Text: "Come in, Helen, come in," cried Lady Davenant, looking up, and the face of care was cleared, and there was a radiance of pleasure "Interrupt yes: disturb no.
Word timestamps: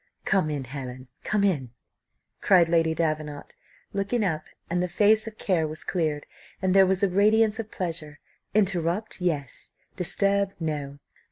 "Come 0.25 0.49
in, 0.49 0.63
Helen, 0.63 1.09
come 1.23 1.43
in," 1.43 1.75
cried 2.41 2.67
Lady 2.67 2.95
Davenant, 2.95 3.55
looking 3.93 4.23
up, 4.25 4.45
and 4.67 4.81
the 4.81 4.87
face 4.87 5.27
of 5.27 5.37
care 5.37 5.67
was 5.67 5.83
cleared, 5.83 6.25
and 6.59 6.73
there 6.73 6.87
was 6.87 7.03
a 7.03 7.07
radiance 7.07 7.59
of 7.59 7.69
pleasure 7.69 8.19
"Interrupt 8.55 9.21
yes: 9.21 9.69
disturb 9.95 10.53
no. 10.59 10.97